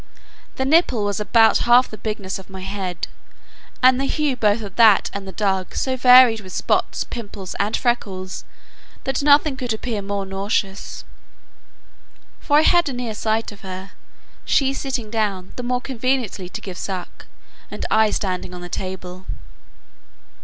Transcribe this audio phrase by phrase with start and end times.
[0.55, 3.07] The nipple was about half the bigness of my head,
[3.83, 7.77] and the hue both of that and the dug, so varied with spots, pimples, and
[7.77, 8.43] freckles,
[9.03, 11.05] that nothing could appear more nauseous:
[12.39, 13.91] for I had a near sight of her,
[14.43, 17.27] she sitting down, the more conveniently to give suck,
[17.69, 19.27] and I standing on the table.